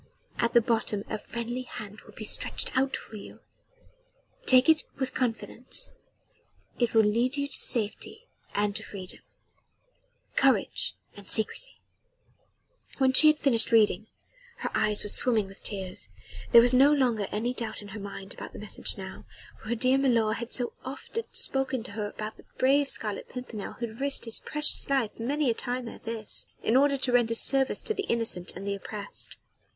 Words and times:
At 0.39 0.53
the 0.55 0.61
bottom 0.61 1.03
a 1.11 1.19
friendly 1.19 1.61
hand 1.61 2.01
will 2.01 2.13
be 2.15 2.23
stretched 2.23 2.75
out 2.75 2.97
for 2.97 3.17
you. 3.17 3.39
Take 4.47 4.67
it 4.67 4.83
with 4.97 5.13
confidence 5.13 5.91
it 6.79 6.95
will 6.95 7.03
lead 7.03 7.37
you 7.37 7.47
to 7.47 7.53
safety 7.55 8.25
and 8.55 8.75
to 8.75 8.81
freedom. 8.83 9.19
Courage 10.35 10.95
and 11.15 11.29
secrecy." 11.29 11.79
When 12.97 13.13
she 13.13 13.27
had 13.27 13.37
finished 13.37 13.71
reading, 13.71 14.07
her 14.65 14.71
eyes 14.73 15.03
were 15.03 15.09
swimming 15.09 15.47
in 15.49 15.53
tears. 15.53 16.09
There 16.51 16.63
was 16.63 16.73
no 16.73 16.91
longer 16.91 17.27
any 17.31 17.53
doubt 17.53 17.83
in 17.83 17.89
her 17.89 17.99
mind 17.99 18.33
about 18.33 18.53
the 18.53 18.57
message 18.59 18.97
now, 18.97 19.25
for 19.61 19.69
her 19.69 19.75
dear 19.75 19.99
milor 19.99 20.33
had 20.33 20.51
so 20.51 20.73
often 20.83 21.25
spoken 21.31 21.83
to 21.83 21.91
her 21.91 22.09
about 22.09 22.37
the 22.37 22.45
brave 22.57 22.89
Scarlet 22.89 23.29
Pimpernel 23.29 23.73
who 23.73 23.85
had 23.85 24.01
risked 24.01 24.25
his 24.25 24.39
precious 24.39 24.89
life 24.89 25.19
many 25.19 25.51
a 25.51 25.53
time 25.53 25.87
ere 25.87 25.99
this, 25.99 26.47
in 26.63 26.75
order 26.75 26.97
to 26.97 27.11
render 27.11 27.35
service 27.35 27.83
to 27.83 27.93
the 27.93 28.07
innocent 28.09 28.55
and 28.55 28.65
the 28.67 28.73
oppressed. 28.73 29.37